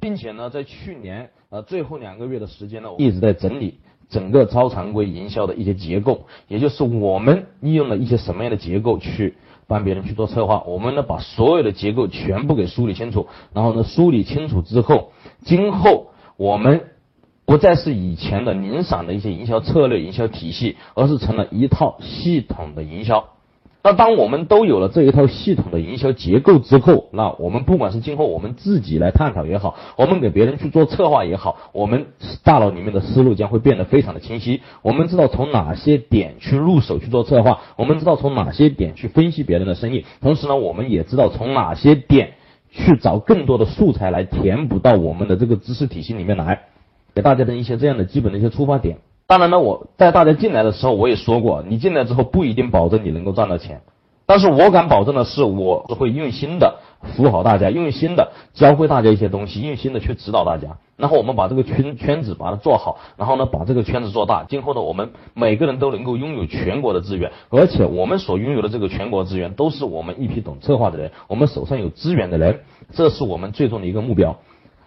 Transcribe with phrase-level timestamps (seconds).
[0.00, 9.36] 并且呢，在去年呃最后两个月的时间呢，我一直在整理整个超常规营销的一些结构，也就是我们利用了一些什么样的结构去
[9.66, 15.12] 帮别人去做策划，我们呢把所有的结构全部给梳理清楚，然后呢梳理清楚之后，
[15.44, 16.90] 今后我们
[17.46, 23.30] 不再是以前的零散的一些营销策略、营销体系，而是成了一套系统的营销。
[23.86, 32.06] 那当我们都有了这一套系统的营销结构之后，那我们不管是今后我们自己来探讨也好，我们给别人去做策划也好，我们
[32.42, 34.60] 大脑里面的思路将会变得非常的清晰。
[34.82, 42.32] 我们知道从哪些点去入手去做策划，我们知道从哪些点去分析别人的生意，同时呢，我们也知道从哪些点
[42.72, 46.62] 去找更多的素材来填补到我们的这个知识体系里面来，
[47.14, 48.96] 给大家的一些这样的基本的一些出发点。
[49.28, 53.80] 当然呢，我在大家进来的时候我也说过，你进来之后不一定保证你能够赚到钱，
[54.24, 60.78] 但是我敢保证的是，我会用心的服务好大家，用心的教会大家一些东西，用心的去指导大家。
[60.96, 64.44] 然后我们把这个圈圈子把它做好，然后呢把这个圈子做大。
[64.48, 72.60] 今后呢，我们每个人都能够拥有全国的资源，而且我们所拥有的这个全国资源都是我们一批懂策划的人，我们手上有资源的人，
[72.94, 74.36] 这是我们最终的一个目标。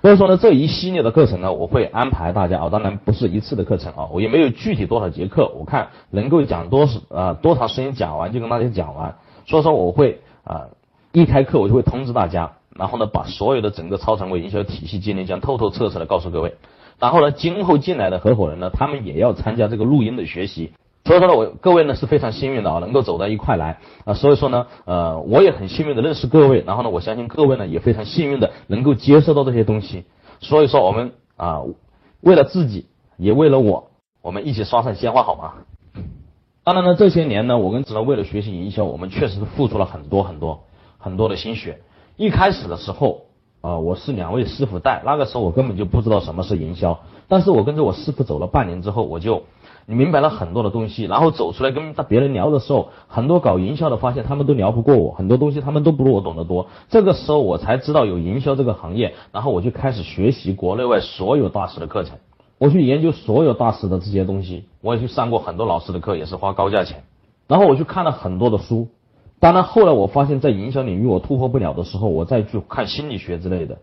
[0.01, 9.15] 所以说呢，这一系列的课程呢，我会安排大家啊，当然不是一次的课程啊，我也没有具体多少节课，我看能够讲多少啊多长时间讲完就跟大家讲完。
[9.45, 10.67] 所以说我会啊
[11.11, 16.55] 一开课我就会通知大家，然后呢把所有的整个超常规营销体系今天将透透彻彻的告诉各位。
[16.97, 20.71] 然后呢，今后进来的合伙人呢，他们也要参加这个录音的学习。
[21.09, 24.13] 所以说呢，我各位呢是非常幸运的啊，能够走到一块来啊。
[24.13, 30.03] 所以说呢，呃，我也很幸运的认识各位，然后呢，我相信各位呢也非常幸运的能够接受到这些东西。
[30.39, 31.63] 所以说我们啊，
[32.21, 32.85] 为了自己，
[33.17, 33.89] 也为了我，
[34.21, 35.53] 我们一起刷上鲜花好吗？
[36.63, 40.65] 当然呢，这些年呢，我跟子呢为了学习营销，我们确实是付出了很多很多
[40.99, 41.79] 很多的心血。
[42.17, 43.21] 一开始的时候
[43.61, 49.43] 啊，我是两位师傅带，那个时候我根本就不知道什么是营销，但是我跟着我师傅走了半年之后，我就。
[49.85, 56.67] 你明白了很多的东西，然后走出来跟别人聊的时候，很多搞营销的发现他们都聊不过我，很多东西他们都不如我懂得多。
[56.89, 62.19] 这个时候我才知道有营销这个行业，然后我就开始学习国内外所有大师的课程，
[62.59, 67.03] 我去研究所有大师的这些东西，我也去上过很多老师的课，也是花高价钱。
[67.47, 68.89] 然后我去看了很多的书，
[69.39, 73.77] 当然后来我发现，在营销领域我突破不了的时候，我再去看心理学之类的。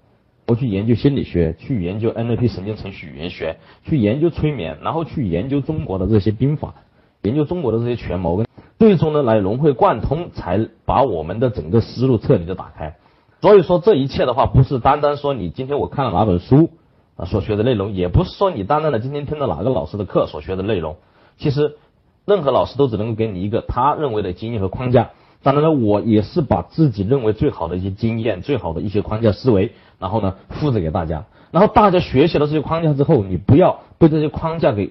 [0.47, 6.75] 我去研究心理学，去研究 NLP 神经程序语言学，去研究催眠，然后去研究中国的这些兵法，
[7.23, 8.45] 研究中国的这些权谋，
[8.79, 12.95] 最终呢来融会贯通，才把我们的整个思路彻底的打开。
[13.41, 16.71] 所以说这一切的话，不是单单说你今天我看了哪本书
[17.17, 20.97] 啊所学的内容，也不是说你单单的今天听了哪个老师的课所学的内容。
[21.39, 21.77] 其实
[22.25, 25.11] 任何老师都只能够给你一个他认为的经验和框架。
[25.47, 29.71] 当然了，我也是把自己认为最好的一些经验、最好的一些框架思维。
[30.01, 31.27] 然后呢，复制给大家。
[31.53, 34.91] 然后大家学习了这些框架之后，你不要被这些框架给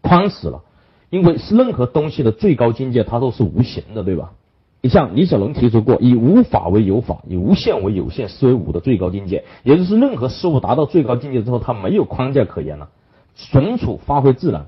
[0.00, 0.62] 框死了，
[1.08, 4.32] 因为是任何东西的最高境界，它都是无形的，对吧？
[4.80, 9.44] 你像李小龙提出过，以无法为有法，以无限为有限，思维五的最高境界。
[9.62, 12.88] 也就是任何事物达到最高境界之后，它没有框架可言了，
[13.36, 14.66] 存储发挥自然。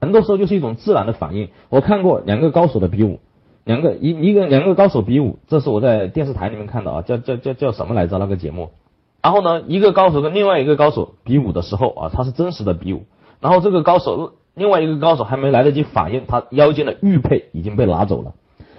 [0.00, 1.50] 很多时候就是一种自然的反应。
[1.68, 3.20] 我看过两个高手的比武，
[3.64, 8.18] 两个一一个两个高手比武，这是我在电视台里面看的啊，叫叫叫叫什么来着？
[8.18, 8.70] 那个节目。
[9.22, 13.04] 然后呢，一个高手跟另外一个高手比武的时候啊，他是真实的比武。
[13.40, 18.34] 然后这个高手，另外一个高手还没来得及反应，他腰间的玉佩已经被拿走了。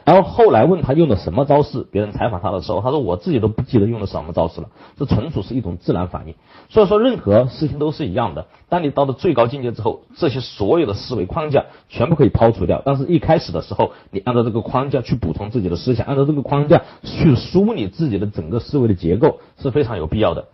[0.06, 6.36] 然后后来问他用的什么招式，别人采访他的时候，他说我自己都不记得用的什么招式了，这纯属是一种自然反应。
[6.70, 12.82] 所以说任何事情都是一样的，当你到了最高境界之后，这些所有的思维框架全部可以抛除掉。
[12.86, 20.46] 但是一开始的时候，你按照这个框架去补充自己的思想，按照这个框架去梳理自己的整个思维的结构是非常有必要的。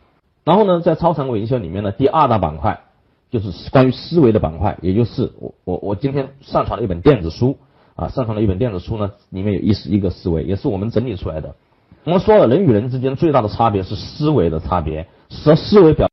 [0.43, 2.81] 然后呢，在超常规营销里面呢，第二大板块
[3.31, 7.57] 就是关于思维的板块，也就是我我我今天上传了一本电子书。
[7.99, 11.53] 啊，上传了一本电子书呢，里面有一十一个思维，也是我们整理出来的。
[12.05, 16.08] 我们说了，人与人之间最大的差别是思维的差别，思思维表。